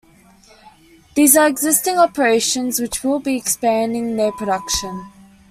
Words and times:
These 1.13 1.37
are 1.37 1.45
existing 1.47 1.97
operations 1.99 2.79
which 2.79 3.03
will 3.03 3.19
be 3.19 3.35
expanding 3.35 4.15
their 4.15 4.31
production. 4.31 5.11